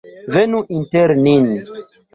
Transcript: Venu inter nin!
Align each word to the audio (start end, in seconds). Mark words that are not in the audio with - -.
Venu 0.35 0.61
inter 0.79 1.09
nin! 1.23 1.45